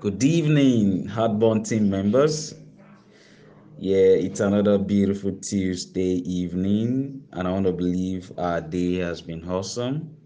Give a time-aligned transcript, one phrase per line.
[0.00, 2.54] Good evening, Hardborn team members.
[3.78, 9.48] Yeah, it's another beautiful Tuesday evening, and I want to believe our day has been
[9.48, 10.16] awesome.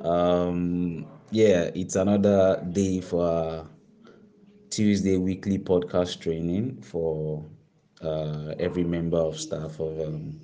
[0.00, 3.68] Um, yeah, it's another day for
[4.70, 7.44] Tuesday weekly podcast training for
[8.02, 10.40] uh, every member of staff of um,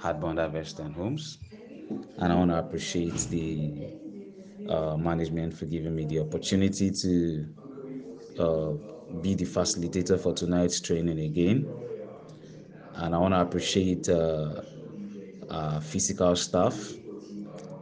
[0.00, 1.38] Hardbond Harvest Homes.
[2.18, 3.88] And I want to appreciate the
[4.68, 7.48] uh, management for giving me the opportunity to
[8.38, 8.72] uh,
[9.20, 11.66] be the facilitator for tonight's training again.
[12.94, 14.62] And I want to appreciate uh,
[15.50, 16.92] our physical staff,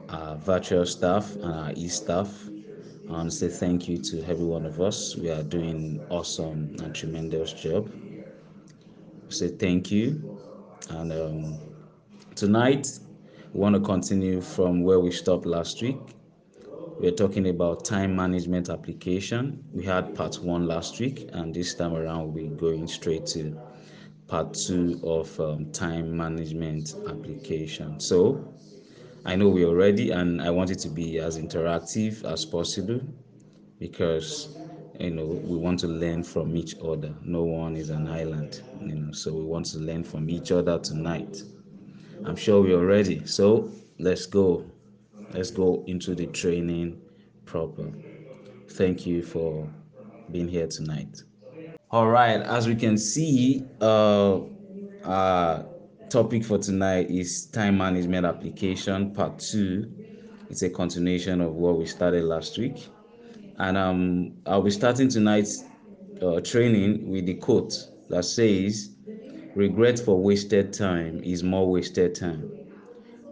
[0.08, 2.48] our virtual staff, and our e staff.
[3.08, 5.16] I want to say thank you to every one of us.
[5.16, 7.90] We are doing awesome and tremendous job.
[9.28, 10.38] Say thank you.
[10.90, 11.58] And um,
[12.34, 12.98] tonight,
[13.52, 16.13] we want to continue from where we stopped last week.
[16.98, 19.64] We're talking about time management application.
[19.72, 23.60] We had part one last week, and this time around, we'll be going straight to
[24.28, 28.00] part two of um, time management application.
[28.00, 28.48] So,
[29.24, 33.00] I know we're ready, and I want it to be as interactive as possible
[33.78, 34.50] because
[35.00, 37.16] you know we want to learn from each other.
[37.22, 40.78] No one is an island, you know, so we want to learn from each other
[40.80, 41.44] tonight.
[42.24, 43.26] I'm sure we're ready.
[43.26, 44.73] So let's go.
[45.32, 47.00] Let's go into the training
[47.44, 47.92] proper.
[48.70, 49.72] Thank you for
[50.30, 51.22] being here tonight.
[51.90, 54.40] All right, as we can see, uh,
[55.04, 55.68] our
[56.08, 59.92] topic for tonight is time management application part two.
[60.48, 62.94] It's a continuation of what we started last week,
[63.58, 65.70] and um, I'll be starting tonight's
[66.22, 67.74] uh, training with the quote
[68.08, 68.96] that says,
[69.54, 72.52] "Regret for wasted time is more wasted time."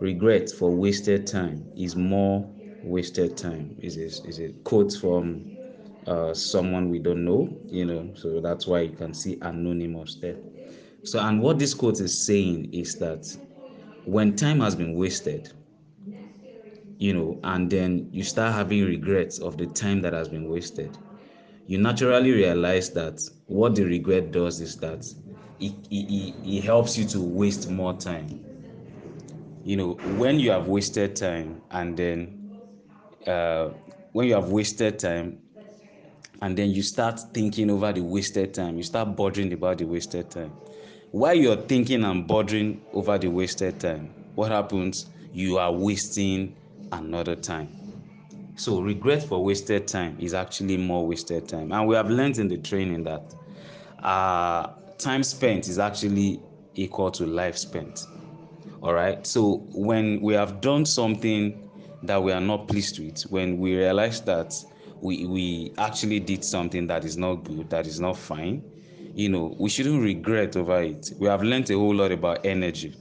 [0.02, 5.44] Regret for wasted time is more wasted time is a, is a quote from
[6.08, 10.36] uh, someone we don't know you know so that's why you can see anonymous there
[11.04, 13.24] so and what this quote is saying is that
[14.04, 15.52] when time has been wasted
[16.98, 20.98] you know and then you start having regrets of the time that has been wasted
[21.66, 25.06] you naturally realize that what the regret does is that
[25.60, 28.51] it, it, it helps you to waste more time
[29.64, 32.38] you know when you have wasted time and then
[33.26, 33.70] uh,
[34.12, 35.38] when you have wasted time
[36.40, 40.30] and then you start thinking over the wasted time you start bothering about the wasted
[40.30, 40.52] time.
[41.12, 45.06] While you're thinking and bothering over the wasted time what happens?
[45.32, 46.56] You are wasting
[46.90, 47.68] another time.
[48.56, 51.72] So regret for wasted time is actually more wasted time.
[51.72, 53.34] And we have learned in the training that
[54.02, 54.68] uh,
[54.98, 56.42] time spent is actually
[56.74, 58.06] equal to life spent
[58.82, 59.26] all right.
[59.26, 61.70] So when we have done something
[62.02, 64.54] that we are not pleased with, when we realize that
[65.00, 68.62] we, we actually did something that is not good, that is not fine,
[69.14, 71.12] you know, we shouldn't regret over it.
[71.18, 72.94] We have learned a whole lot about energy.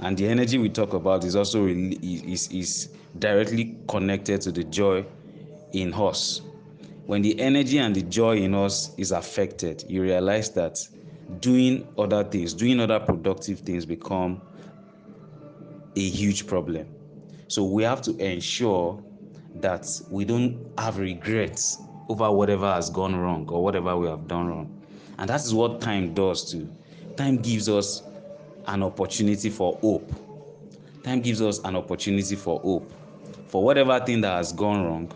[0.00, 2.88] And the energy we talk about is also is, is
[3.18, 5.06] directly connected to the joy
[5.72, 6.42] in us.
[7.06, 10.78] When the energy and the joy in us is affected, you realize that
[11.40, 14.40] doing other things, doing other productive things become
[15.96, 16.86] a huge problem.
[17.48, 19.02] So we have to ensure
[19.56, 21.78] that we don't have regrets
[22.08, 24.82] over whatever has gone wrong or whatever we have done wrong.
[25.18, 26.68] And that is what time does too.
[27.16, 28.02] Time gives us
[28.66, 30.10] an opportunity for hope.
[31.04, 32.90] Time gives us an opportunity for hope.
[33.46, 35.12] For whatever thing that has gone wrong,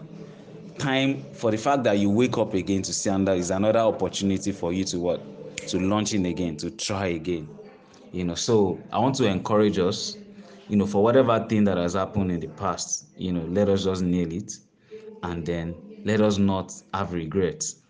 [0.78, 4.52] time for the fact that you wake up again to see under is another opportunity
[4.52, 5.56] for you to what?
[5.68, 7.48] To launch in again, to try again.
[8.12, 10.17] You know, so I want to encourage us
[10.68, 13.84] you know, for whatever thing that has happened in the past, you know, let us
[13.84, 14.52] just nail it
[15.22, 17.82] and then let us not have regrets.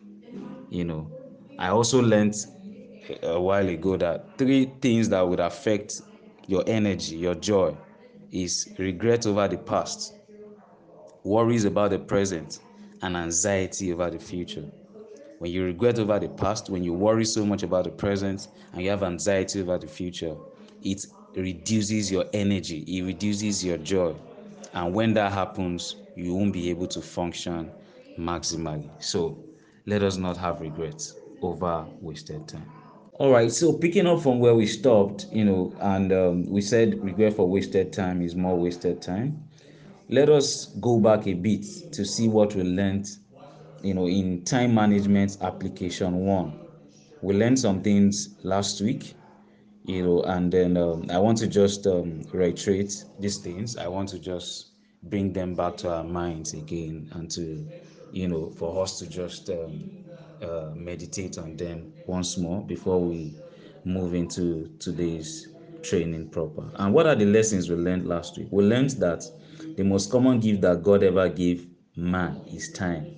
[0.71, 1.13] You know,
[1.59, 2.35] I also learned
[3.23, 6.01] a while ago that three things that would affect
[6.47, 7.77] your energy, your joy,
[8.33, 10.15] is regret over the past,
[11.25, 12.61] worries about the present,
[13.03, 14.67] and anxiety over the future.
[15.39, 18.83] When you regret over the past, when you worry so much about the present, and
[18.83, 20.37] you have anxiety over the future,
[20.83, 21.05] it
[21.37, 24.17] reduces your energy, it reduces your joy.
[24.73, 27.73] And when that happens, you won't be able to function
[28.19, 28.91] maximally.
[29.03, 29.45] So
[29.87, 32.71] let us not have regrets over wasted time.
[33.15, 37.03] All right, so picking up from where we stopped, you know, and um, we said
[37.03, 39.45] regret for wasted time is more wasted time.
[40.09, 43.07] Let us go back a bit to see what we learned,
[43.81, 46.59] you know, in time management application one.
[47.21, 49.18] We learned some things last week
[49.89, 54.09] you know and then um, i want to just um, reiterate these things i want
[54.09, 54.73] to just
[55.05, 57.69] bring them back to our minds again and to
[58.11, 59.91] you know, for us to just um,
[60.43, 63.37] uh, meditate on them once more before we
[63.85, 65.49] move into today's
[65.83, 66.71] training proper.
[66.77, 68.49] And what are the lessons we learned last week?
[68.51, 69.25] We learned that
[69.77, 73.09] the most common gift that God ever gave man is time.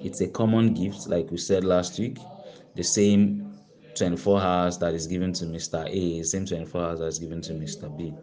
[0.00, 2.28] It's a common gift, like we said last week.
[2.74, 3.45] The same
[3.96, 5.86] 24 hours that is given to Mr.
[5.88, 7.94] A, same 24 hours that is given to Mr.
[7.96, 8.14] B.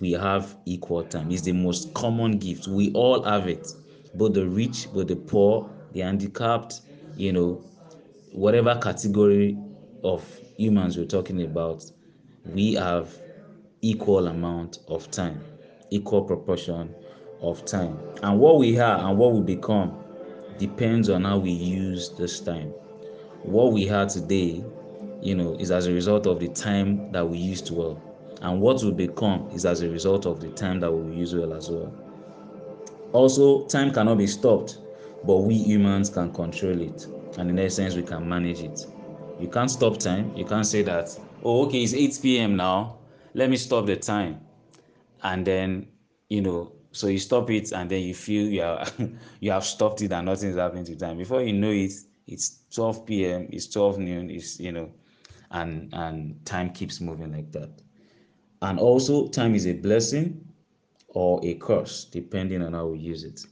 [0.00, 1.30] We have equal time.
[1.30, 2.68] It's the most common gift.
[2.68, 3.66] We all have it.
[4.14, 6.80] Both the rich, both the poor, the handicapped,
[7.16, 7.62] you know,
[8.32, 9.58] whatever category
[10.02, 10.24] of
[10.56, 11.84] humans we're talking about,
[12.46, 13.18] we have
[13.82, 15.40] equal amount of time,
[15.90, 16.94] equal proportion
[17.42, 17.98] of time.
[18.22, 19.98] And what we are and what we become
[20.58, 22.68] depends on how we use this time.
[23.42, 24.62] What we are today,
[25.20, 28.00] you know, is as a result of the time that we used well.
[28.42, 31.52] And what will become is as a result of the time that we use well
[31.52, 31.92] as well.
[33.12, 34.78] Also, time cannot be stopped,
[35.24, 37.06] but we humans can control it.
[37.36, 38.86] And in essence, we can manage it.
[39.38, 40.32] You can't stop time.
[40.36, 42.56] You can't say that, oh, okay, it's 8 p.m.
[42.56, 42.98] now.
[43.34, 44.40] Let me stop the time.
[45.22, 45.88] And then,
[46.28, 48.84] you know, so you stop it and then you feel you are
[49.40, 51.18] you have stopped it and nothing is happening to time.
[51.18, 51.92] Before you know it,
[52.26, 54.90] it's 12 p.m., it's 12 noon, it's you know,
[55.50, 57.70] and and time keeps moving like that.
[58.62, 60.46] And also time is a blessing
[61.08, 63.44] or a curse, depending on how we use it.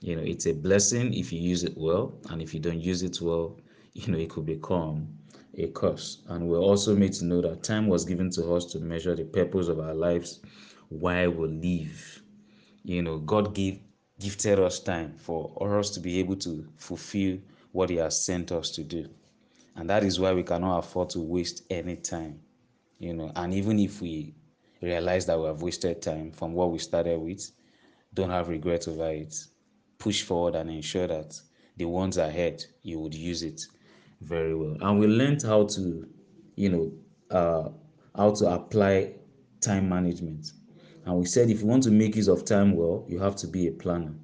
[0.00, 3.02] You know, it's a blessing if you use it well, and if you don't use
[3.02, 3.58] it well,
[3.92, 5.08] you know, it could become
[5.54, 6.22] a curse.
[6.28, 9.24] And we're also made to know that time was given to us to measure the
[9.24, 10.40] purpose of our lives
[10.88, 12.22] while we live.
[12.84, 13.80] You know, God gave
[14.20, 17.38] gifted us time for us to be able to fulfill
[17.72, 19.08] what He has sent us to do.
[19.76, 22.40] And that is why we cannot afford to waste any time.
[22.98, 24.34] You know, and even if we
[24.82, 27.50] realize that we have wasted time from what we started with,
[28.14, 29.34] don't have regrets over it.
[29.98, 31.40] Push forward and ensure that
[31.76, 33.62] the ones ahead you would use it
[34.20, 34.76] very well.
[34.80, 36.08] And we learned how to,
[36.56, 36.92] you know,
[37.30, 37.70] uh,
[38.16, 39.14] how to apply
[39.60, 40.52] time management.
[41.04, 43.46] And we said if you want to make use of time well, you have to
[43.46, 44.14] be a planner.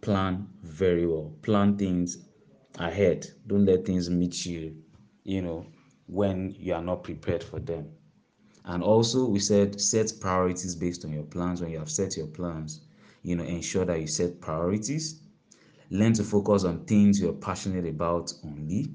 [0.00, 1.32] Plan very well.
[1.42, 2.25] Plan things
[2.78, 3.26] ahead.
[3.46, 4.76] Don't let things meet you,
[5.24, 5.66] you know,
[6.06, 7.90] when you are not prepared for them.
[8.64, 11.60] And also, we said set priorities based on your plans.
[11.60, 12.80] When you have set your plans,
[13.22, 15.22] you know, ensure that you set priorities.
[15.90, 18.92] Learn to focus on things you're passionate about only.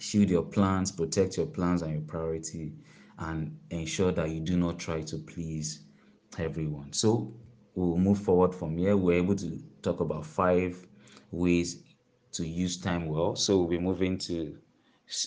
[0.00, 2.72] Shield your plans, protect your plans and your priority,
[3.18, 5.84] and ensure that you do not try to please
[6.36, 6.92] everyone.
[6.92, 7.32] So,
[7.76, 8.96] we'll move forward from here.
[8.96, 10.84] We're able to talk about five
[11.30, 11.81] ways
[12.32, 13.36] to use time well.
[13.36, 14.58] So, we'll be moving to,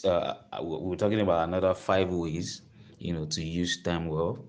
[0.06, 2.62] uh, we're talking about another five ways
[3.00, 4.46] you know to use time well.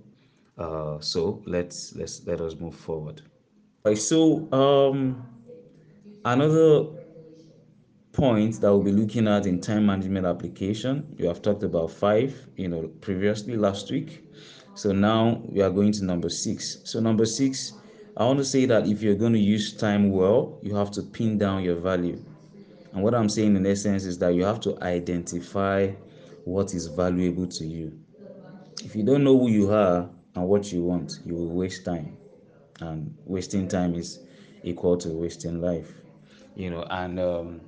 [0.58, 3.22] Uh, so let's let's let us move forward.
[3.94, 5.28] So um
[6.24, 6.86] another
[8.12, 12.48] point that we'll be looking at in time management application you have talked about five
[12.56, 14.24] you know previously last week.
[14.74, 16.78] So now we are going to number six.
[16.84, 17.74] So number six
[18.16, 21.02] i want to say that if you're going to use time well you have to
[21.02, 22.24] pin down your value
[22.96, 25.92] and what i'm saying in essence is that you have to identify
[26.44, 28.00] what is valuable to you
[28.84, 32.18] if you don't know who you are and what you want, you will waste time.
[32.80, 34.20] And wasting time is
[34.62, 35.92] equal to wasting life.
[36.54, 37.62] You know, and um,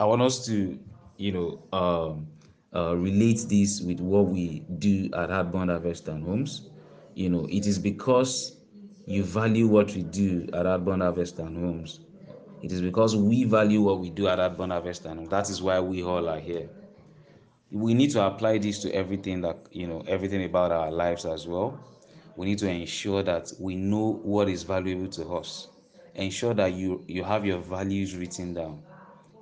[0.00, 0.78] I want us to,
[1.18, 2.28] you know, um,
[2.74, 6.70] uh, relate this with what we do at Hardbond Harvest and Homes.
[7.14, 8.58] You know, it is because
[9.06, 12.00] you value what we do at Hardbond Harvest and Homes.
[12.64, 15.80] It is because we value what we do at Hardbond Harvest and That is why
[15.80, 16.70] we all are here.
[17.70, 21.46] We need to apply this to everything that you know everything about our lives as
[21.46, 21.78] well.
[22.36, 25.68] We need to ensure that we know what is valuable to us.
[26.14, 28.82] Ensure that you you have your values written down.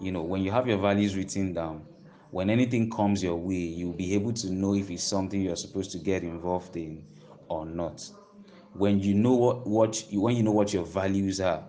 [0.01, 1.87] You know when you have your values written down
[2.33, 5.93] when anything comes your way you'll be able to know if it's something you're supposed
[5.93, 7.05] to get involved in
[7.49, 8.03] or not.
[8.73, 11.63] When you know what what you, when you know what your values are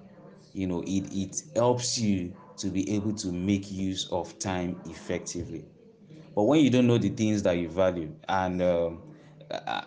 [0.53, 5.65] you know it it helps you to be able to make use of time effectively
[6.35, 9.03] but when you don't know the things that you value, and um,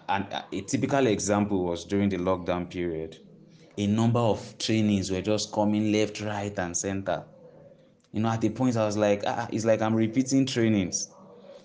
[0.09, 3.19] and a typical example was during the lockdown period,
[3.79, 7.25] a number of trainings were just coming left, right, and center.
[8.13, 11.09] You know, at the point I was like, ah, it's like I'm repeating trainings.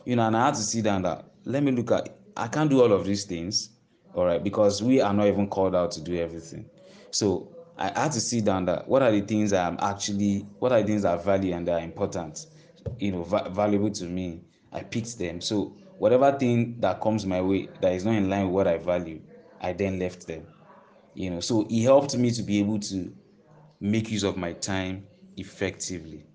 [0.06, 2.70] You know, and I had to sit down that let me look at I can't
[2.70, 3.70] do all of these things,
[4.14, 6.70] all right, because we are not even called out to do everything.
[7.12, 10.82] So I had to sit down that what are the things I'm actually what are
[10.82, 12.46] the things that value and that are important,
[13.00, 15.42] you know, va- valuable to me I picked them.
[15.42, 18.78] So whatever thing that comes my way that is not in line with what I
[18.78, 19.22] value,
[19.60, 20.48] I then left them.
[21.14, 23.14] You know, so it helped me to be able to
[23.82, 25.08] make use of my time
[25.38, 26.28] effectively.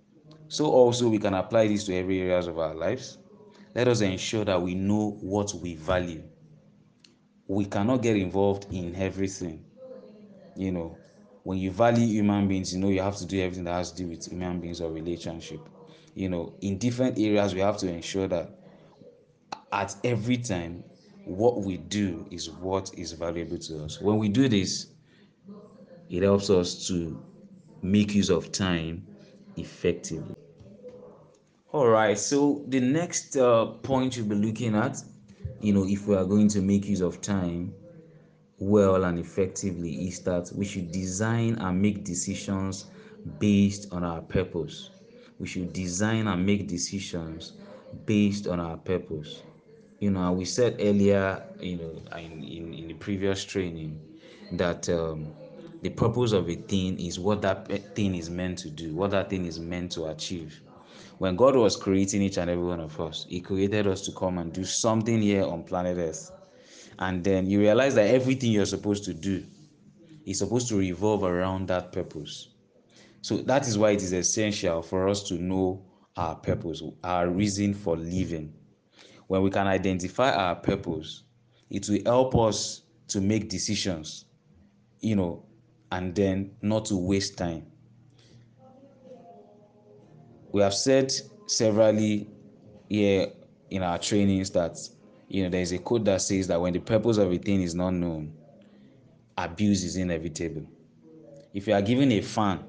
[0.49, 3.19] So also we can apply this to every areas of our lives.
[3.75, 6.25] Let us ensure that we know what we value.
[7.49, 9.67] We cannot get involved in everything.
[10.55, 11.01] You know,
[11.47, 14.03] when you value human beings, you know you have to do everything that has to
[14.03, 15.61] do with human beings or relationship.
[16.13, 18.59] You know, in different areas, we have to ensure that
[19.71, 20.83] at every time,
[21.25, 24.01] what we do is what is valuable to us.
[24.01, 24.89] When we do this,
[26.11, 27.17] it helps us to
[27.81, 29.07] make use of time
[29.57, 30.35] effectively.
[31.71, 35.01] All right, so the next uh, point you'll be looking at,
[35.61, 37.73] you know, if we are going to make use of time
[38.59, 42.87] well and effectively, is that we should design and make decisions
[43.39, 44.91] based on our purpose.
[45.39, 47.53] We should design and make decisions
[48.07, 49.43] based on our purpose.
[50.01, 54.01] You know, we said earlier, you know, in, in, in the previous training,
[54.53, 55.33] that um,
[55.83, 59.31] the purpose of a thing is what that thing is meant to do, what that
[59.31, 60.61] thing is meant to achieve.
[61.19, 64.39] When God was creating each and every one of us, He created us to come
[64.39, 66.31] and do something here on planet Earth.
[66.99, 69.45] And then you realize that everything you're supposed to do
[70.25, 72.49] is supposed to revolve around that purpose.
[73.21, 75.85] So that is why it is essential for us to know
[76.17, 78.53] our purpose, our reason for living.
[79.27, 81.25] When we can identify our purpose,
[81.69, 84.27] it will help us to make decisions,
[85.01, 85.45] you know,
[85.93, 87.67] and then not to waste time
[90.57, 91.13] we have said
[91.47, 92.27] severally
[92.89, 93.29] here
[93.69, 94.79] in our trainings that
[95.29, 97.63] you know there is a code that says that when the purpose of a thing
[97.63, 98.33] is not known
[99.39, 100.67] abuse is inevitable.
[101.53, 102.65] If you are given a fan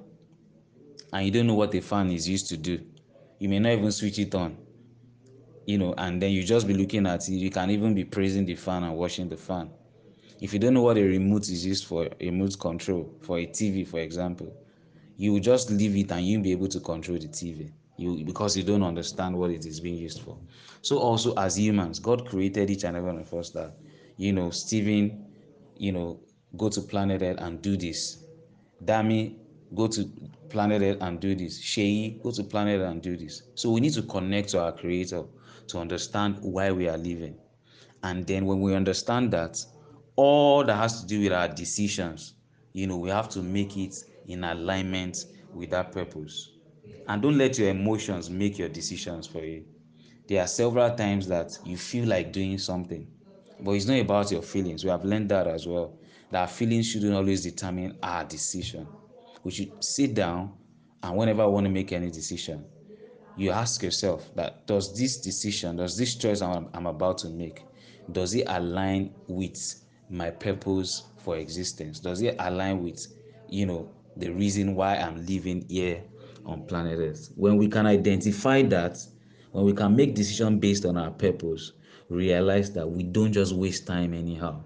[1.13, 2.79] and you don't know what a fan is used to do
[3.39, 4.57] you may not even switch it on
[5.65, 7.33] you know and then you just be looking at it.
[7.33, 9.69] You can even be praising the fan and watching the fan.
[10.39, 13.45] If you don't know what a remote is used for a remote control for a
[13.47, 14.53] tv for example
[15.17, 17.71] you will just leave it and you'll be able to control the TV.
[17.97, 20.37] You because you don't understand what it is being used for.
[20.81, 23.73] So also as humans, God created each and every one of us that,
[24.17, 25.25] you know, Stephen,
[25.77, 26.19] you know,
[26.55, 28.23] go to planet Earth and do this.
[28.85, 29.35] Dami,
[29.75, 30.05] go to
[30.49, 31.59] planet Earth and do this.
[31.59, 33.43] Shei, go to planet Earth and do this.
[33.55, 35.23] So we need to connect to our creator
[35.67, 37.35] to understand why we are living.
[38.03, 39.63] And then when we understand that,
[40.15, 42.35] all that has to do with our decisions,
[42.73, 43.95] you know, we have to make it
[44.27, 46.56] in alignment with that purpose.
[47.07, 49.65] And don't let your emotions make your decisions for you.
[50.27, 53.07] There are several times that you feel like doing something,
[53.59, 54.83] but it's not about your feelings.
[54.83, 55.97] We have learned that as well.
[56.31, 58.87] That feelings shouldn't always determine our decision.
[59.43, 60.53] We should sit down
[61.01, 62.65] and whenever I want to make any decision,
[63.35, 67.67] you ask yourself that does this decision, does this choice I'm, I'm about to make,
[68.11, 69.57] does it align with
[70.09, 71.99] my purpose for existence?
[71.99, 73.05] Does it align with,
[73.47, 76.03] you know, the reason why I'm living here
[76.47, 77.31] on planet Earth.
[77.35, 78.97] When we can identify that,
[79.51, 81.73] when we can make decisions based on our purpose,
[82.09, 84.63] realize that we don't just waste time anyhow.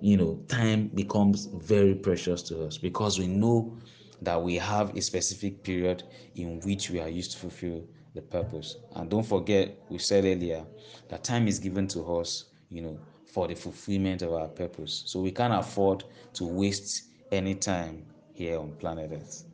[0.00, 3.76] You know, time becomes very precious to us because we know
[4.22, 6.04] that we have a specific period
[6.34, 8.76] in which we are used to fulfill the purpose.
[8.94, 10.64] And don't forget, we said earlier
[11.08, 15.04] that time is given to us, you know, for the fulfillment of our purpose.
[15.06, 16.04] So we can't afford
[16.34, 19.44] to waste any time here on planet Earth.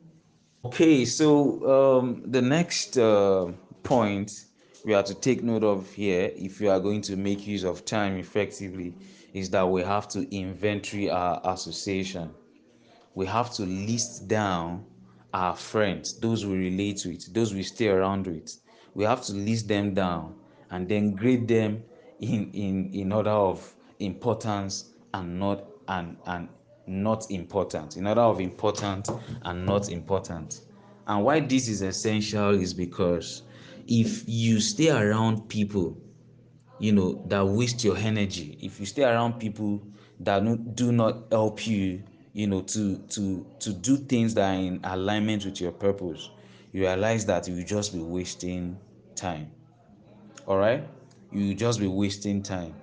[0.67, 4.47] Okay, so um, the next uh, point
[4.83, 7.85] we have to take note of here, if you are going to make use of
[7.85, 8.93] time effectively,
[9.33, 12.31] is that we have to inventory our association.
[13.15, 14.85] We have to list down
[15.33, 18.59] our friends, those we relate with, those we stay around with.
[18.93, 20.35] We have to list them down
[20.69, 21.81] and then grade them
[22.19, 26.49] in in in order of importance and not and and
[26.87, 27.97] not important.
[27.97, 29.09] In order of important
[29.43, 30.61] and not important.
[31.07, 33.43] And why this is essential is because
[33.87, 35.97] if you stay around people
[36.79, 39.81] you know that waste your energy if you stay around people
[40.19, 42.03] that do not help you
[42.33, 46.29] you know to to to do things that are in alignment with your purpose
[46.73, 48.77] you realize that you just be wasting
[49.15, 49.49] time.
[50.45, 50.83] All right
[51.31, 52.73] you just be wasting time.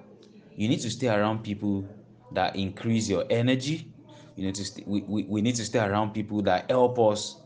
[0.57, 1.89] You need to stay around people
[2.33, 3.93] that increase your energy
[4.35, 7.43] you need to st- we, we, we need to stay around people that help us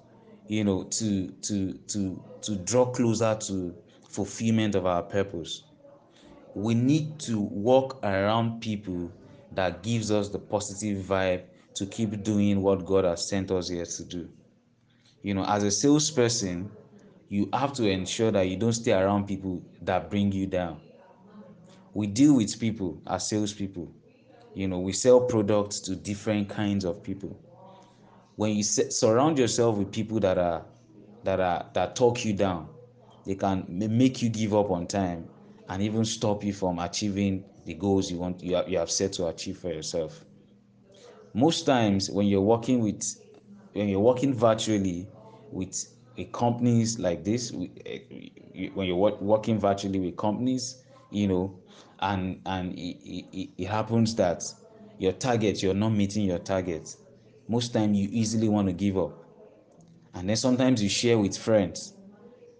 [0.47, 3.77] you know to to to to draw closer to
[4.09, 5.65] fulfillment of our purpose.
[6.55, 9.13] We need to walk around people
[9.53, 13.87] that gives us the positive vibe to keep doing what god has sent us here
[13.87, 14.31] to do.
[15.23, 16.77] You know as a salesperson
[17.29, 20.81] you have to ensure that you don't stay around people that bring you down.
[21.93, 23.93] We deal with people as salespeople
[24.59, 27.39] you know we sell products to different kinds of people.
[28.35, 30.65] When you surround yourself with people that are
[31.23, 32.69] that are that talk you down
[33.25, 35.29] they can make you give up on time
[35.69, 39.13] and even stop you from achieving the goals you want you have, you have set
[39.13, 40.25] to achieve for yourself.
[41.35, 43.01] Most times when you're working with
[43.75, 45.07] when you're working virtually
[45.53, 45.87] with
[46.33, 47.53] companies like this
[47.87, 47.99] eh,
[48.75, 51.55] when you're working virtually with companies you know
[52.01, 54.43] and and it, it, it happens that
[54.99, 56.95] your target you're not meeting your target.
[57.49, 59.13] Most time you easily want to give up.
[60.15, 61.95] And then sometimes you share with friends.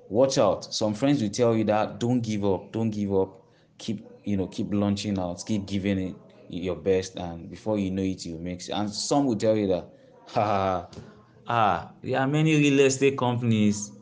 [0.09, 0.73] Watch out.
[0.73, 3.43] Some friends will tell you that don't give up don't give up.
[3.79, 5.43] Keep you know keep launching out.
[5.47, 6.17] Keep giving it
[6.49, 9.67] your best and before you know it you make it and some will tell you
[9.67, 9.89] that
[10.29, 10.89] ha.
[11.47, 13.93] Ah there are many real estate companies.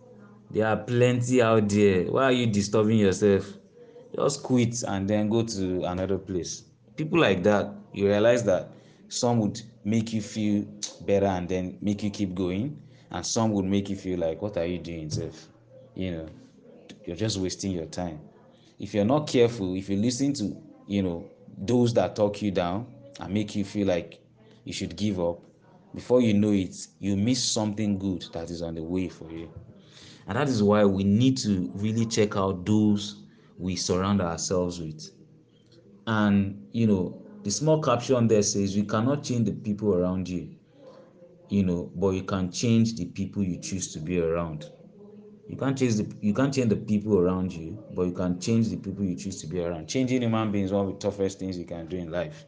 [0.51, 2.05] There are plenty out there.
[2.05, 3.53] Why are you disturbing yourself
[4.15, 6.65] just quit and then go to another place.
[6.97, 8.71] People like that you realize that
[9.09, 10.65] some would make you feel
[11.03, 14.57] better and then make you keep going and some would make you feel like what
[14.57, 15.49] are you doing self
[15.95, 16.27] you know
[17.05, 18.19] you're just wasting your time.
[18.81, 22.87] If you're not careful if you listen to you know those that talk you down
[23.21, 24.21] and make you feel like
[24.65, 25.41] you should give up
[25.95, 29.51] before you know it you miss something good that is on the way for you.
[30.27, 33.23] And that is why we need to really check out those
[33.59, 35.11] we surround ourselves with.
[36.07, 40.57] And you know the small caption there says you cannot change the people around you
[41.49, 44.71] you know but you can change the people you choose to be around.
[45.49, 48.69] You can't change the you can't change the people around you but you can change
[48.71, 49.89] the people you choose to be around.
[49.89, 52.47] Changing human beings is one of the toughest things you can do in life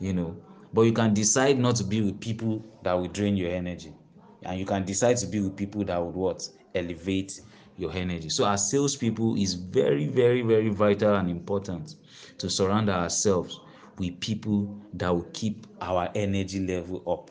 [0.00, 0.42] you know.
[0.72, 3.94] But you can decide not to be with people that will drain your energy.
[4.42, 6.48] And you can decide to be with people that would what?
[6.74, 7.40] Elevate
[7.76, 8.28] your energy.
[8.28, 11.96] So as salespeople is very very very vital and important
[12.38, 13.60] to surround ourselves
[13.98, 17.30] with people that will keep our energy level up.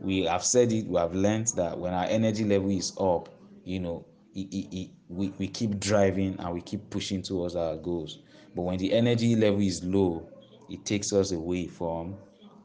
[0.00, 3.28] We have said it we have learned that when our energy level is up
[3.64, 7.76] you know it, it, it, we, we keep driving and we keep pushing towards our
[7.76, 8.18] goals.
[8.54, 10.28] But when the energy level is low
[10.68, 12.16] it takes us away from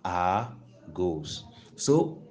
[0.06, 0.52] our
[0.93, 1.43] goals.
[1.76, 2.22] So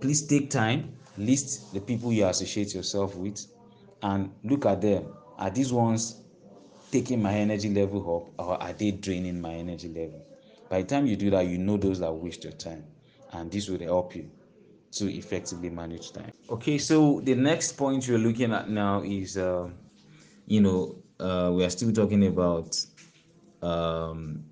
[0.00, 3.46] please take time list the people you associate yourself with
[4.02, 5.06] and look at them
[5.38, 6.22] are these ones
[6.90, 8.00] taking my energy level
[8.38, 10.24] up or are they draining my energy level
[10.68, 12.84] by the time you do that you know those that waste your time
[13.32, 14.30] and this will help you
[14.92, 16.30] to effectively manage time.
[16.50, 19.68] Okay, so the next point we're looking at now is, uh,
[20.46, 22.76] you know, uh, we are still talking about
[23.62, 24.44] um,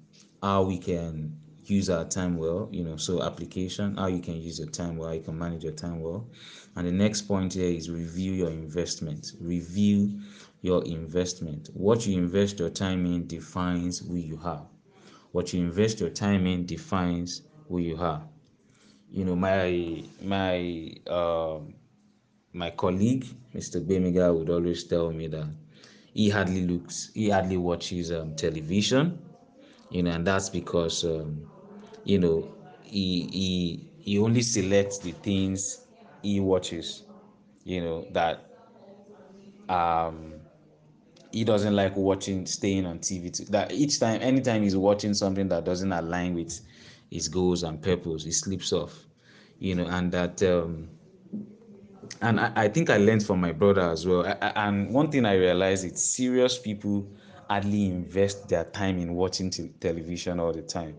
[0.43, 1.40] how we can
[1.71, 5.15] use our time well, you know, so application, how you can use your time well,
[5.15, 6.27] you can manage your time well.
[6.77, 9.33] And the next point here is review your investment.
[9.41, 10.21] Review
[10.63, 11.71] your investment.
[11.75, 14.67] What you invest your time in defines who you are.
[15.33, 18.23] What you invest your time in defines who you are
[19.11, 21.75] you know my my um
[22.53, 25.47] my colleague mr bemiga would always tell me that
[26.15, 29.19] he hardly looks he hardly watches um, television
[29.91, 31.47] you know and that's because um,
[32.03, 35.87] you know he he he only selects the things
[36.23, 37.05] he watches
[37.65, 38.51] you know that
[39.69, 40.43] um
[41.33, 45.49] he doesn't like watching staying on tv too, that each time anytime he's watching something
[45.49, 46.61] that doesn't align with
[47.11, 49.07] his goals and purpose he sleeps off
[49.59, 50.91] you know and that um
[52.23, 55.11] and I, I think i learned from my brother as well I, I, and one
[55.11, 57.09] thing i realized it's serious people
[57.49, 60.99] hardly invest their time in watching t- television all the time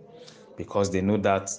[0.58, 1.50] because they know that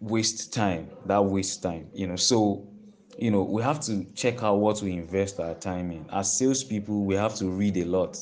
[0.00, 2.16] waste time that waste time you know.
[2.16, 2.68] So
[3.16, 6.06] you know we have to check out what we invest our time in.
[6.12, 8.16] As salespeople we have to read a lot.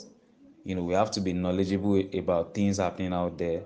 [0.64, 3.64] You know we have to be knowledgeable about things happening out there.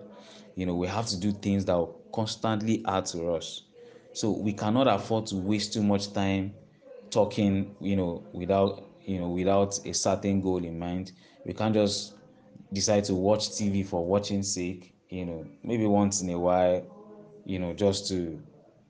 [0.54, 3.62] You know we have to do things that will constantly add to us.
[4.12, 6.54] So we cannot afford to waste too much time
[7.10, 11.12] talking you know without you know without a certain goal in mind.
[11.44, 12.14] We can't just
[12.72, 16.84] decide to watch tv for watching sake you know maybe once in a while
[17.44, 18.42] you know just to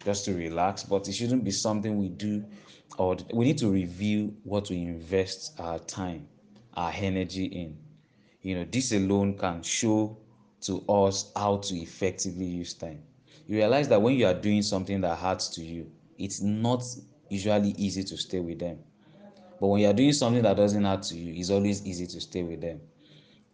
[0.05, 2.45] just to relax but it shouldn't be something we do
[2.99, 6.27] or we need to review what we invest our time
[6.75, 7.79] our energy in.
[8.43, 10.19] You know this alone can show
[10.63, 13.03] to us how to effectively use time.
[13.47, 16.83] You realize that when you are doing something that hurts to you it's not
[17.29, 18.79] usually easy to stay with them.
[19.61, 22.21] But when you are doing something that doesn't hurt to you it's always easy to
[22.21, 22.81] stay with them.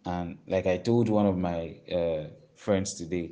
[0.05, 2.25] And like i told one of my uh,
[2.65, 3.27] friends today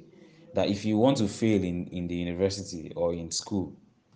[0.53, 3.73] that if you want to fail in in the university or in school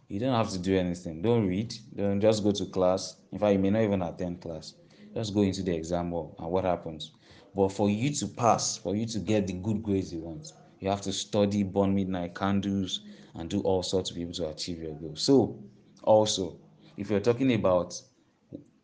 [0.08, 1.22] you don't have to do anything.
[1.22, 1.74] Don't read.
[1.96, 3.16] Don't just go to class.
[3.32, 4.74] In fact you may not even attend class.
[5.14, 7.12] Just go into the exam hall and what happens?
[7.54, 10.88] But for you to pass for you to get the good grades you want You
[10.90, 13.00] have to study, burn midnight candles,
[13.34, 15.16] and do all sorts be able to achieve your goal.
[15.16, 15.58] So,
[16.02, 16.58] also,
[16.96, 18.00] if you're talking about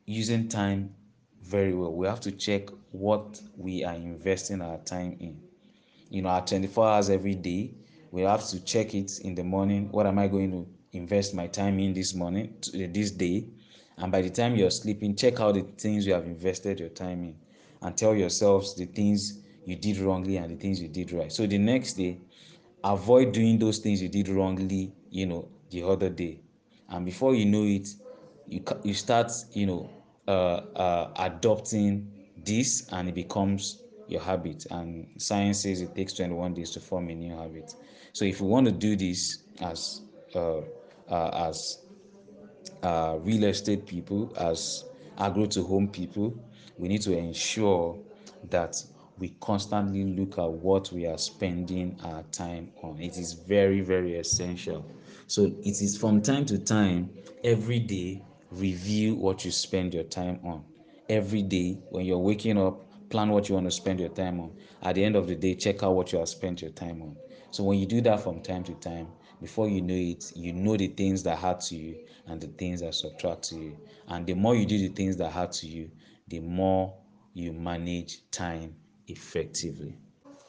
[0.06, 0.94] using time
[1.42, 5.49] very well, we have to check what we are investing our time in.
[6.10, 7.74] You know, our 24 hours every day,
[8.12, 9.88] we have to check it in the morning.
[9.92, 13.46] What am I going to invest my time in this morning, this day?
[13.98, 17.24] And by the time you're sleeping, check out the things you have invested your time
[17.24, 17.36] in
[17.82, 21.32] and tell yourselves the things you did wrongly and the things you did right.
[21.32, 22.20] So the next day,
[22.84, 26.40] avoid doing those things you did wrongly, you know, the other day.
[26.88, 27.88] And before you know it,
[28.46, 29.90] you you start, you know,
[30.26, 34.66] uh, uh, adopting this and it becomes your habit.
[34.70, 37.74] And science says it takes 21 days to form a new habit.
[38.12, 40.02] So if you want to do this as
[40.34, 40.60] uh,
[41.08, 41.78] uh, as
[42.82, 44.84] uh, real estate people, as
[45.18, 46.34] agro to home people,
[46.78, 47.98] we need to ensure
[48.48, 48.76] that
[49.18, 52.98] we constantly look at what we are spending our time on.
[53.00, 54.84] It is very, very essential.
[55.26, 57.10] So it is from time to time,
[57.44, 60.64] every day, review what you spend your time on.
[61.08, 64.52] Every day, when you're waking up, plan what you want to spend your time on.
[64.82, 67.16] At the end of the day, check out what you have spent your time on.
[67.50, 69.08] So when you do that from time to time,
[69.40, 71.96] before you know it, you know the things that add to you
[72.26, 73.76] and the things that subtract to you.
[74.08, 75.90] And the more you do the things that add to you,
[76.28, 76.94] the more
[77.34, 78.74] you manage time
[79.08, 79.96] effectively.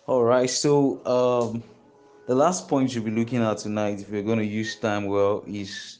[0.08, 1.63] All right, so um,
[2.28, 5.43] the last point you'll be looking at tonight, if you're going to use time well,
[5.47, 6.00] is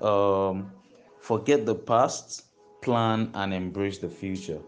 [0.00, 0.72] um,
[1.20, 2.46] forget the past,
[2.80, 4.60] plan, and embrace the future.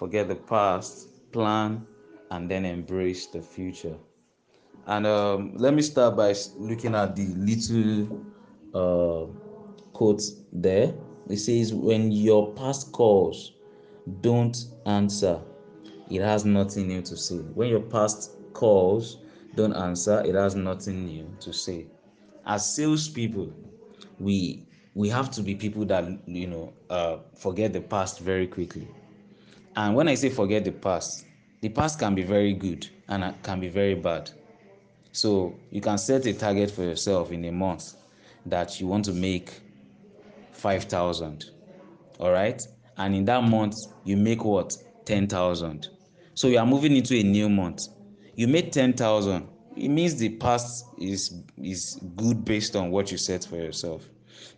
[0.00, 1.86] Forget the past, plan,
[2.30, 3.98] and then embrace the future.
[4.86, 8.24] And um, let me start by looking at the little
[8.72, 9.26] uh,
[9.92, 10.22] quote
[10.54, 10.94] there.
[11.28, 13.52] It says, When your past calls,
[14.22, 15.38] don't answer.
[16.10, 17.36] It has nothing new to say.
[17.36, 19.18] When your past calls,
[19.54, 20.22] don't answer.
[20.24, 21.88] It has nothing new to say.
[22.46, 23.52] As salespeople,
[24.18, 28.88] we we have to be people that you know uh, forget the past very quickly.
[29.76, 31.26] And when I say forget the past,
[31.60, 34.30] the past can be very good and can be very bad.
[35.12, 37.94] So you can set a target for yourself in a month
[38.46, 39.60] that you want to make
[40.52, 41.50] 5,000.
[42.18, 42.66] All right.
[42.96, 44.76] And in that month, you make what?
[45.04, 45.88] 10,000.
[46.34, 47.88] So you are moving into a new month.
[48.34, 49.48] You made 10,000.
[49.76, 54.08] It means the past is is good based on what you set for yourself.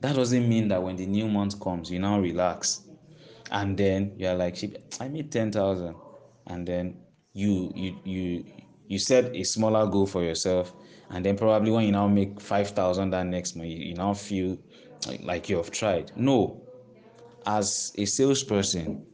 [0.00, 2.82] That doesn't mean that when the new month comes, you now relax.
[3.52, 4.56] And then you're like,
[4.98, 5.94] I made 10,000.
[6.46, 6.96] And then
[7.34, 8.44] you you you
[8.88, 10.72] you set a smaller goal for yourself.
[11.10, 14.58] And then probably when you now make 5000 that next month you, you now feel
[15.22, 16.12] like, you have tried.
[16.16, 16.62] No.
[17.46, 19.04] As a salesperson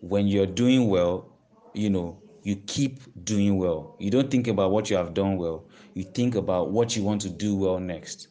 [0.00, 1.32] when you're doing well
[1.74, 3.96] you know you keep doing well.
[3.98, 5.68] You don't think about what you have done well.
[5.94, 8.28] You think about what you want to do well next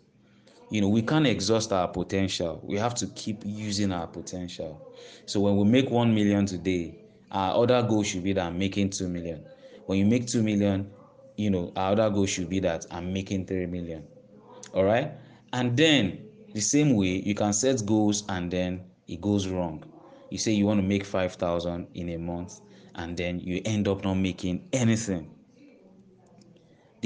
[0.69, 2.59] you know we can't exhaust our potential.
[2.63, 4.81] We have to keep using our potential.
[5.25, 6.95] So when we make 1 million today
[7.31, 9.43] our other goal should be that i'm making 2 million.
[9.85, 10.91] When you make 2 million
[11.37, 14.07] you know our other goal should be that i'm making 3 million.
[14.73, 15.11] All right?
[15.53, 19.83] And then the same way you can set goals and then it goes wrong.
[20.29, 22.61] You say you want to make 5000 in a month
[22.95, 25.34] and then you end up not making anything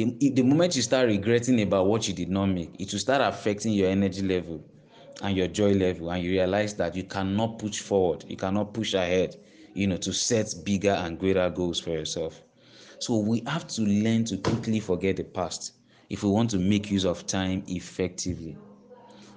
[0.05, 3.21] the, the moment you start regretting about what you did not make it will start
[3.21, 4.63] affecting your energy level
[5.21, 8.93] and your joy level and you realize that you cannot push forward you cannot push
[8.93, 9.35] ahead
[9.73, 12.41] you know to set bigger and greater goals for yourself.
[12.99, 15.73] So we have to learn to quickly forget the past
[16.09, 18.57] if we want to make use of time effectively.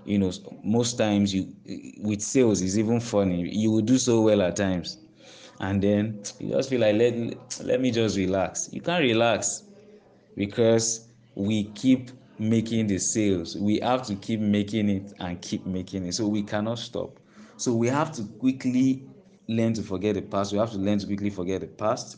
[0.05, 0.33] You know
[0.64, 1.55] most times you
[2.01, 3.48] with sales is even funny.
[3.48, 4.98] You will do so well at times.
[5.61, 8.68] And then you just feel like let, let me just relax.
[8.72, 9.62] You can't relax
[10.37, 13.57] because we keep making the sales.
[13.57, 16.14] We have to keep making it and keep making it.
[16.14, 17.18] So we cannot stop.
[17.57, 19.07] So we have to quickly
[19.49, 20.53] learn to forget the past.
[20.53, 22.16] We have to learn to quickly forget the past.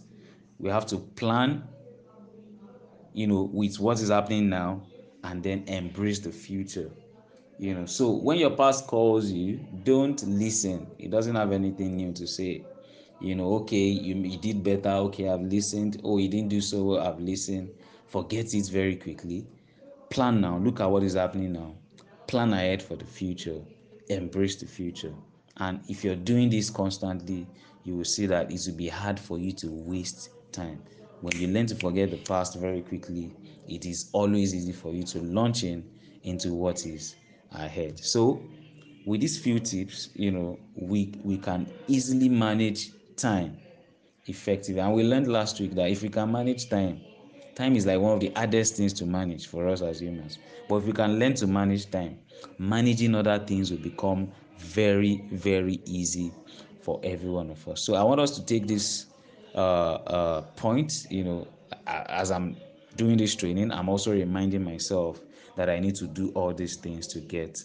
[0.59, 1.68] We have to plan
[3.12, 4.83] you know with what is happening now
[5.22, 6.90] and then embrace the future
[7.59, 7.87] you know.
[7.87, 10.92] So when your past calls you don't listen.
[10.98, 12.66] It doesn't have anything new to say.
[13.18, 14.90] You know okay you, you did better.
[15.09, 16.00] Okay i've listened.
[16.05, 17.00] Oh you didn't do so well.
[17.07, 17.70] I've listened
[18.08, 19.46] forget it very quickly.
[20.10, 20.58] Plan now.
[20.58, 21.74] Look at what is happening now.
[22.26, 23.60] Plan ahead for the future.
[24.08, 25.14] Embrace the future.
[25.56, 27.46] And if you're doing this constantly
[27.84, 30.82] you will see that it will be hard for you to waste time.
[31.20, 33.32] When you learn to forget the past very quickly
[33.68, 35.88] it is always easy for you to launch in
[36.22, 37.16] into what is
[37.52, 37.98] ahead.
[37.98, 38.42] So
[39.04, 43.58] with these few tips you know we we can easily manage time
[44.26, 44.80] effectively.
[44.80, 47.00] And we learned last week that if we can manage time
[47.54, 50.38] Time is like one of the hardest things to manage for us as humans.
[50.68, 52.18] But if we can learn to manage time,
[52.58, 56.32] managing other things will become very, very easy
[56.80, 57.82] for every one of us.
[57.82, 59.06] So I want us to take this
[59.54, 61.48] uh, uh, point, you know,
[61.86, 62.56] as I'm
[62.96, 65.20] doing this training, I'm also reminding myself
[65.56, 67.64] that I need to do all these things to get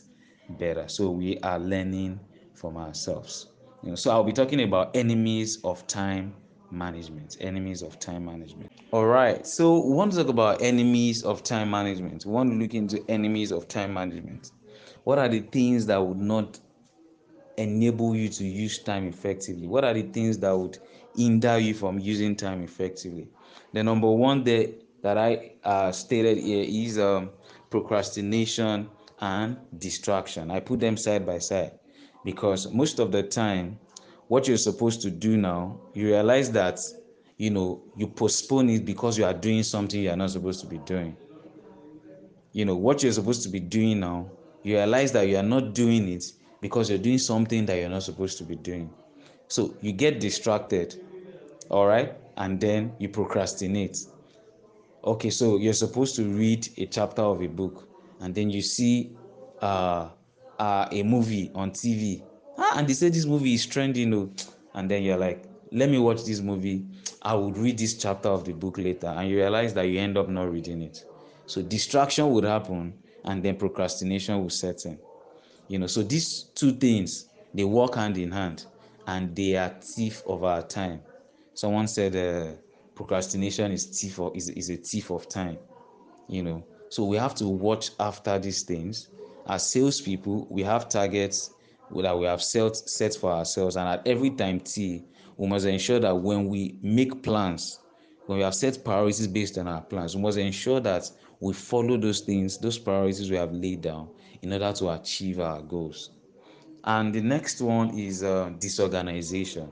[0.49, 0.87] better.
[0.87, 2.19] So we are learning
[2.53, 3.47] from ourselves.
[3.81, 6.33] You know, so I'll be talking about enemies of time
[6.71, 7.37] management.
[7.39, 8.71] Enemies of time management.
[8.91, 9.45] All right.
[9.45, 12.25] So we want to talk about enemies of time management.
[12.25, 14.51] We want to look into enemies of time management.
[15.03, 16.59] What are the things that would not
[17.57, 19.67] enable you to use time effectively?
[19.67, 20.79] What are the things that would
[21.15, 23.29] hinder you from using time effectively?
[23.73, 24.67] The number one there
[25.01, 27.31] that I uh, stated here is um,
[27.69, 30.51] procrastination and distraction.
[30.51, 31.79] I put them side by side
[32.23, 33.79] because most of the time,
[34.29, 36.79] what you're supposed to do now, you realize that
[37.37, 40.67] you know you postpone it because you are doing something you are not supposed to
[40.67, 41.17] be doing.
[42.53, 44.29] You know what you're supposed to be doing now,
[44.63, 48.03] you realize that you are not doing it because you're doing something that you're not
[48.03, 48.93] supposed to be doing.
[49.47, 50.95] So you get distracted,
[51.69, 53.97] all right, and then you procrastinate.
[55.03, 57.89] Okay, so you're supposed to read a chapter of a book,
[58.19, 59.17] and then you see
[59.59, 60.09] uh,
[60.59, 62.28] uh, a movie on TV.
[62.61, 64.29] Ah, and they say this movie is trending, oh.
[64.73, 66.85] and then you're like, let me watch this movie.
[67.21, 70.17] I would read this chapter of the book later, and you realize that you end
[70.17, 71.05] up not reading it.
[71.45, 72.93] So distraction would happen,
[73.23, 74.99] and then procrastination will set in.
[75.69, 78.65] You know, so these two things they work hand in hand,
[79.07, 80.99] and they are thief of our time.
[81.53, 82.55] Someone said uh,
[82.93, 85.57] procrastination is thief of, is, is a thief of time.
[86.27, 89.07] You know, so we have to watch after these things.
[89.47, 91.51] As salespeople, we have targets
[91.95, 95.03] that we have set set for ourselves, and at every time T,
[95.37, 97.79] we must ensure that when we make plans,
[98.25, 101.97] when we have set priorities based on our plans, we must ensure that we follow
[101.97, 104.09] those things, those priorities we have laid down
[104.41, 106.11] in order to achieve our goals.
[106.83, 109.71] And the next one is uh, disorganization.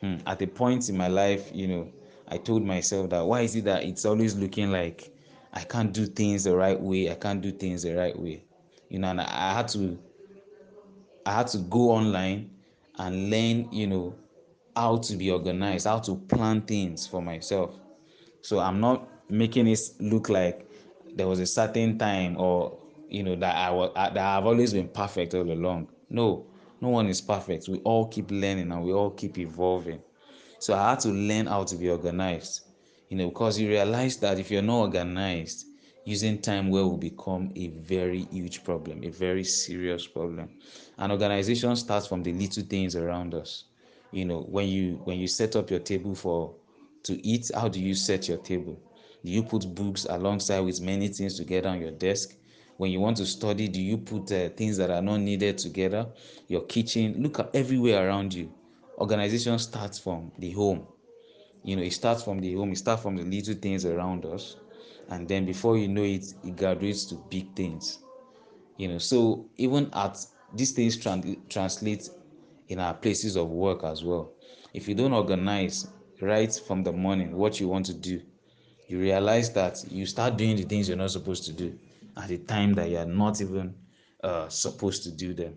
[0.00, 0.16] Hmm.
[0.26, 1.92] At a point in my life, you know,
[2.28, 5.12] I told myself that why is it that it's always looking like
[5.52, 8.44] I can't do things the right way, I can't do things the right way,
[8.88, 9.98] you know, and I had to,
[11.26, 12.50] I had to go online
[12.98, 14.16] and learn, you know,
[14.76, 17.78] how to be organized, how to plan things for myself.
[18.40, 20.68] So I'm not making it look like
[21.14, 22.78] there was a certain time or
[23.08, 25.88] you know that I was that I've always been perfect all along.
[26.08, 26.46] No,
[26.80, 27.68] no one is perfect.
[27.68, 30.02] We all keep learning and we all keep evolving.
[30.58, 32.62] So I had to learn how to be organized.
[33.08, 35.66] You know, because you realize that if you're not organized,
[36.04, 40.50] using time well will become a very huge problem, a very serious problem.
[40.98, 43.64] An organization starts from the little things around us.
[44.12, 46.54] You know, when you when you set up your table for
[47.04, 48.80] to eat, how do you set your table?
[49.24, 52.36] Do you put books alongside with many things together on your desk?
[52.78, 56.06] When you want to study, do you put uh, things that are not needed together?
[56.48, 58.50] Your kitchen, look at everywhere around you.
[58.98, 60.86] Organization starts from the home.
[61.64, 64.56] You know, it starts from the home, it starts from the little things around us.
[65.10, 67.98] And then before you know it, it graduates to big things.
[68.76, 70.18] You know, so even at
[70.54, 72.08] these things trans- translate
[72.68, 74.32] in our places of work as well.
[74.72, 75.86] If you don't organize
[76.20, 78.22] right from the morning what you want to do,
[78.88, 81.78] you realize that you start doing the things you're not supposed to do
[82.16, 83.74] at the time that you're not even
[84.22, 85.56] uh, supposed to do them.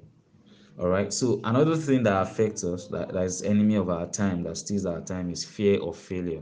[0.79, 1.13] All right.
[1.13, 4.85] So another thing that affects us, that, that is enemy of our time, that steals
[4.85, 6.41] our time, is fear of failure.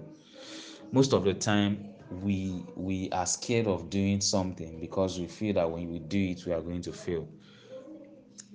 [0.91, 5.71] Most of the time, we we are scared of doing something because we feel that
[5.71, 7.29] when we do it, we are going to fail.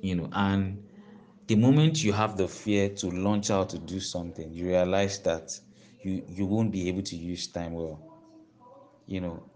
[0.00, 0.88] You know, and
[1.48, 5.58] the moment you have the fear to launch out to do something, you realize that
[6.02, 8.04] you you won't be able to use time well.
[9.06, 9.50] You know,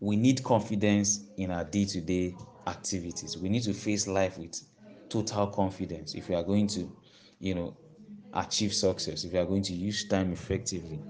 [0.00, 3.36] we need confidence in our day-to-day activities.
[3.38, 4.54] We need to face life with
[5.08, 6.96] total confidence if we are going to,
[7.38, 7.78] you know,
[8.32, 9.24] achieve success.
[9.24, 11.04] If we are going to use time effectively,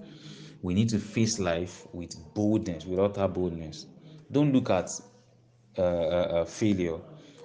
[0.64, 3.84] we need to face life with boldness, with utter boldness.
[4.32, 4.90] Don't look at
[5.76, 6.96] uh, uh, uh, failure.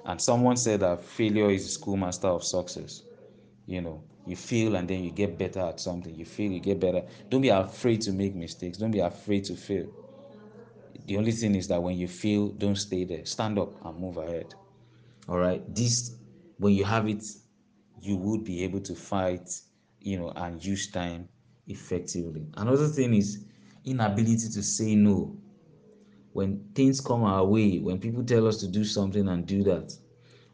[0.06, 3.04] And someone said that failure is the schoolmaster of success.
[3.68, 6.16] You know, you fail and then you get better at something.
[6.16, 7.04] You fail, you get better.
[7.30, 8.78] Don't be afraid to make mistakes.
[8.78, 9.88] Don't be afraid to fail.
[11.06, 13.26] The only thing is that when you fail, don't stay there.
[13.26, 14.56] Stand up and move ahead.
[15.28, 15.62] All right.
[15.76, 16.16] This,
[16.58, 17.26] when you have it,
[18.00, 19.50] you would be able to fight,
[20.00, 21.28] you know, and use time
[21.70, 22.48] effectively.
[22.58, 23.46] Another thing is
[23.86, 25.38] inability to say no.
[26.34, 29.98] When things come our way, when people tell us to do something and do that,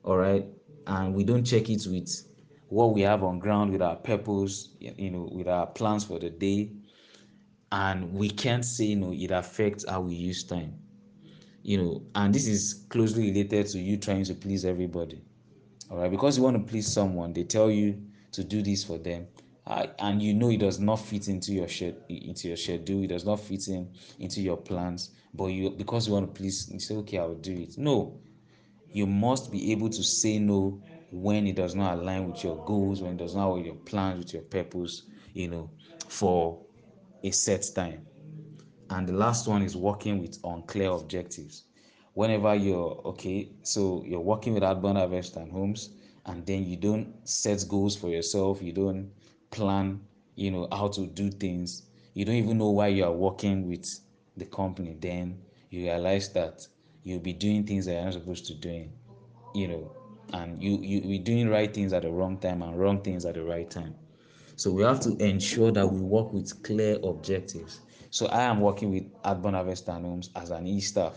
[0.04, 0.46] all right,
[0.88, 2.24] and we don't check it with
[2.70, 6.30] what we have on ground, with our purpose, you know, with our plans for the
[6.30, 6.72] day,
[7.72, 10.74] and we can't say no it affects how we use time
[11.64, 15.22] you know and this is closely related to you trying to please everybody
[15.90, 18.02] all right because you want to please someone they tell you
[18.32, 19.28] to do this for them
[19.68, 23.08] uh, and you know it does not fit into your shed into your schedule it
[23.08, 26.80] does not fit in into your plans but you because you want to please you
[26.80, 27.78] say okay i will do it.
[27.78, 28.22] No.
[28.92, 33.02] You must be able to say no when it does not align with your goals
[33.02, 35.70] when it does not with your plans with your purpose you know
[36.08, 36.66] for
[37.24, 38.06] a set time.
[38.90, 41.66] And the last one is working with unclear objectives.
[42.14, 47.28] Whenever you're okay so you're working with outbound harvest and homes and then you don't
[47.28, 49.12] set goals for yourself you don't
[49.56, 50.00] plan
[50.36, 53.88] you know how to do things you don't even know why you are working with
[54.38, 55.38] the company then
[55.70, 56.68] you realize that
[57.04, 58.92] you'll be doing things that you're not supposed to doing
[59.54, 59.92] you know
[60.34, 63.36] and you you be doing right things at the wrong time and wrong things at
[63.36, 63.96] the right time
[64.58, 67.82] so we have to ensure that we work with clear objectives.
[68.10, 71.14] So I am working with Outbound Harvest Homes as an e-staff.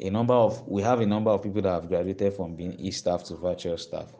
[0.00, 3.22] A number of we have a number of people that have graduated from being e-staff
[3.24, 4.12] to virtual staff.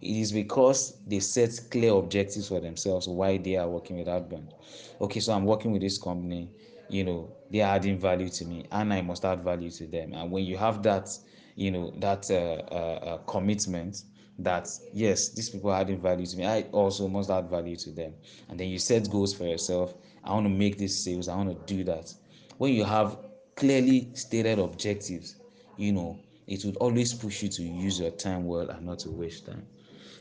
[0.00, 4.54] It is because they set clear objectives for themselves why they are working with Outbound.
[5.00, 6.48] Okay, so I'm working with this company,
[6.88, 10.14] you know, they are adding value to me and I must add value to them.
[10.14, 11.10] And when you have that,
[11.54, 14.04] you know, that uh, uh, uh, commitment,
[14.38, 16.46] that yes, these people are adding value to me.
[16.46, 18.14] I also must add value to them.
[18.48, 19.94] And then you set goals for yourself.
[20.24, 21.28] I want to make this sales.
[21.28, 22.12] I want to do that.
[22.56, 23.18] When you have
[23.56, 25.36] clearly stated objectives,
[25.76, 29.10] you know, it would always push you to use your time well and not to
[29.10, 29.66] waste time.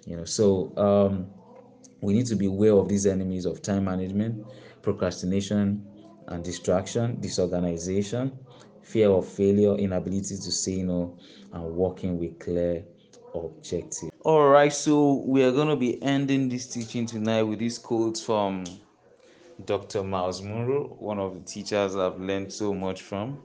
[0.06, 1.28] You know, so um,
[2.02, 4.46] we need to be aware of these enemies of time management,
[4.82, 5.86] procrastination
[6.28, 8.38] and distraction, disorganization,
[8.82, 11.18] fear of failure, inability to say no,
[11.54, 12.84] and working with clear
[13.36, 17.78] objective All right, so we are going to be ending this teaching tonight with this
[17.78, 18.66] quote from
[19.66, 20.04] Dr.
[20.04, 23.40] Myles Munroe, one of the teachers I've learned so much from.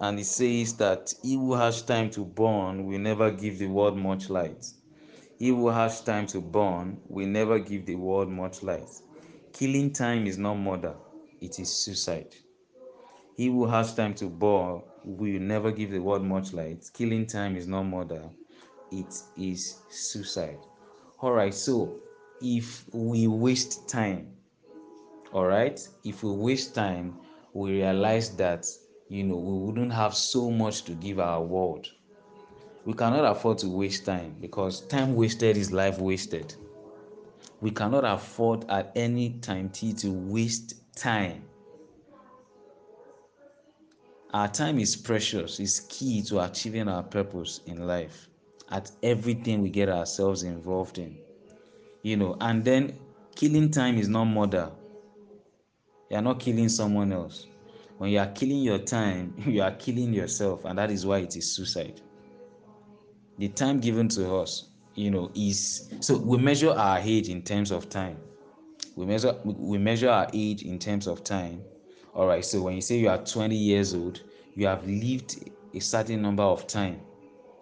[0.00, 3.96] And he says that he who has time to burn will never give the world
[3.96, 4.64] much light.
[5.38, 8.88] He who has time to burn will never give the world much light.
[9.52, 10.96] Killing time is not murder,
[11.40, 12.34] it is suicide.
[13.36, 16.90] He who has time to burn will never give the world much light.
[16.92, 18.28] Killing time is not murder,
[18.90, 20.58] it is suicide.
[21.20, 22.00] All right, so
[22.42, 24.32] if we waste time,
[25.32, 27.16] all right, if we waste time,
[27.52, 28.66] we realize that
[29.08, 31.86] you know we wouldn't have so much to give our world.
[32.88, 36.54] We cannot afford to waste time because time wasted is life wasted.
[37.60, 41.44] We cannot afford at any time t to waste time.
[44.32, 48.30] Our time is precious, it's key to achieving our purpose in life
[48.70, 51.18] at everything we get ourselves involved in.
[52.00, 52.98] You know, and then
[53.34, 54.72] killing time is not murder.
[56.10, 57.48] You are not killing someone else.
[57.98, 61.36] When you are killing your time, you are killing yourself, and that is why it
[61.36, 62.00] is suicide.
[63.38, 67.70] The time given to us, you know, is so we measure our age in terms
[67.70, 68.18] of time.
[68.96, 71.62] We measure we measure our age in terms of time.
[72.14, 74.22] All right, so when you say you are 20 years old,
[74.54, 77.00] you have lived a certain number of time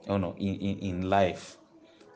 [0.08, 1.58] oh no in, in, in life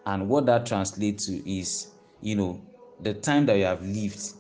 [0.06, 1.88] and what that translates to is
[2.20, 2.60] you know
[3.02, 4.32] the time that you have lived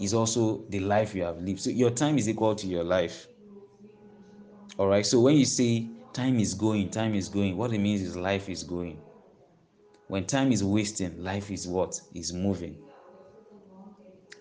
[0.00, 3.28] is also the life you have lived so your time is equal to your life
[4.78, 7.56] all right so when you say time is going time is going.
[7.56, 9.00] What it means is life is going.
[10.08, 12.00] When time is wasting life is what?
[12.12, 12.76] Is moving.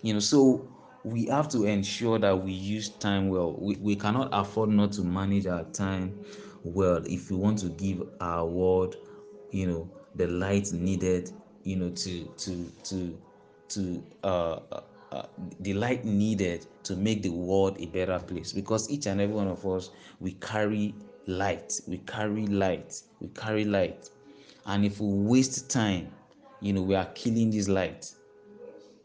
[0.01, 0.67] You know so
[1.03, 3.55] we have to ensure that we use time well.
[3.59, 6.19] We, we cannot afford not to manage our time
[6.63, 8.95] well if we want to give our world
[9.51, 11.31] you know the light needed
[11.63, 13.17] you know to to to
[13.69, 18.51] to uh, uh, uh, the light needed to make the world a better place.
[18.51, 20.95] Because each and every one of us we carry
[21.27, 21.79] light.
[21.87, 23.01] We carry light.
[23.19, 24.09] We carry light.
[24.65, 26.11] And if we waste time
[26.59, 28.11] you know we are killing this light.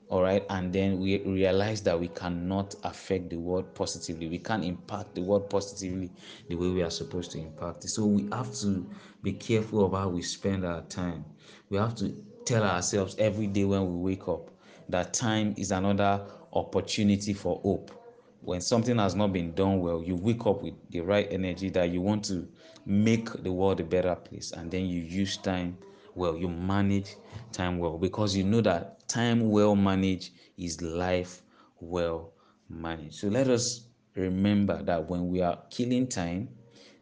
[0.09, 0.45] All right?
[0.51, 4.29] And then we realize that we cannot affect the world positively.
[4.29, 6.11] We can't impact the world positively
[6.49, 7.89] the way we are supposed to impact it.
[7.89, 8.87] So we have to
[9.23, 11.25] be careful of how we spend our time.
[11.71, 12.15] We have to
[12.45, 14.51] tell ourselves every day when we wake up
[14.89, 18.02] that time is another opportunity for hope
[18.43, 21.91] when something has not been done well you wake up with the right energy that
[21.91, 22.49] you want to
[22.85, 25.77] make the world a better place and then you use time
[26.15, 27.15] well you manage
[27.53, 31.43] time well because you know that time well managed is life
[31.81, 32.33] well
[32.69, 33.15] managed.
[33.15, 36.49] So let us remember that when we are killing time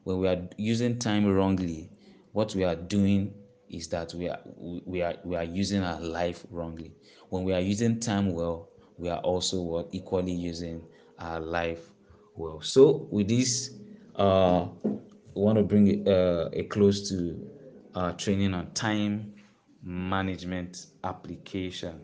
[0.04, 1.90] when we are using time wrongly
[2.32, 3.34] what we are doing
[3.68, 4.38] is that we are
[4.84, 6.92] we are we are using our life wrongly.
[7.28, 8.68] When we are using time well
[8.98, 9.88] we are also what?
[9.92, 10.82] Equally using
[11.20, 11.90] our life
[12.34, 12.60] well.
[12.60, 13.78] So, with this,
[14.16, 17.50] uh, we want to bring uh, a close to
[17.94, 19.32] our training on time
[19.82, 22.00] management application.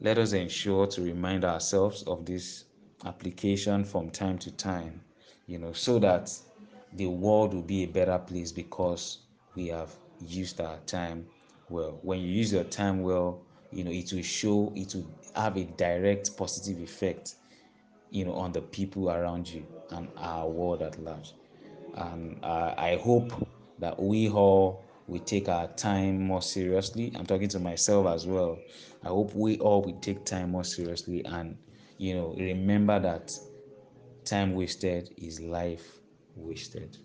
[0.00, 2.64] Let us ensure to remind ourselves of this
[3.04, 5.00] application from time to time,
[5.46, 6.30] you know, so that
[6.94, 11.26] the world will be a better place because we have used our time
[11.68, 11.98] well.
[12.02, 15.64] When you use your time well, you know, it will show, it will have a
[15.64, 17.34] direct positive effect,
[18.12, 21.34] you know, on the people around you and our world at large.
[21.94, 23.32] And uh, I hope
[23.78, 27.12] that we all we take our time more seriously.
[27.16, 28.64] I'm talking to myself as well.
[29.04, 31.58] I hope we all will take time more seriously and
[31.98, 33.30] you know remember that
[34.24, 36.00] time wasted is life
[36.34, 36.98] wasted.